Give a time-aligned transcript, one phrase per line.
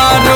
[0.00, 0.27] আমার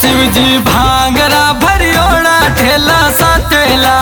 [0.00, 3.96] शिवजी भांगरा भरियोड़ा ठेला सा तेला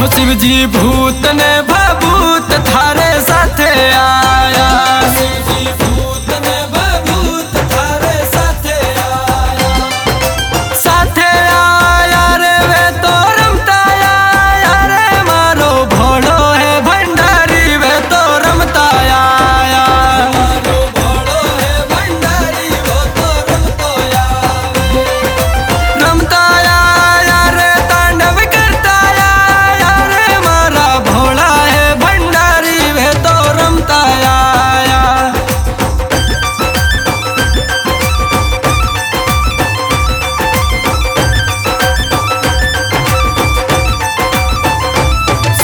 [0.00, 1.50] हो शिव जी भूत ने
[2.02, 4.68] भूत थारे साथे आया।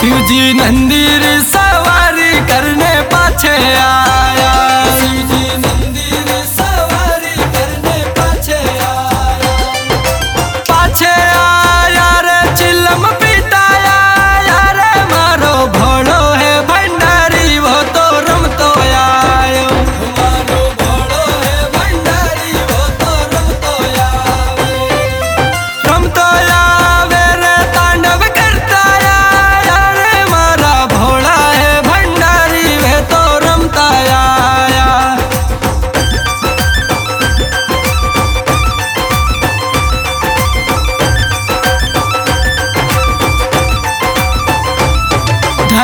[0.06, 4.52] शिवजी मंदिर सवारी करने पाछे आया।
[4.98, 5.95] शिवजी मंदिर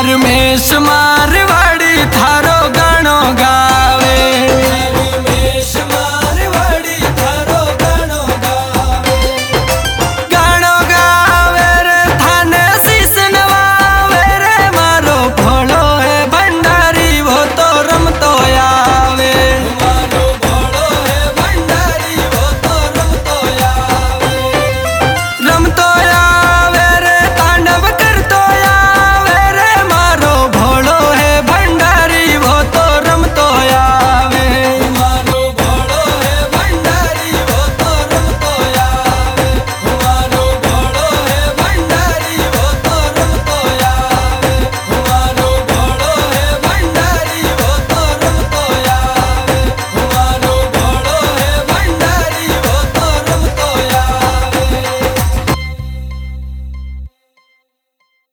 [0.02, 1.51] प्यार में शुमार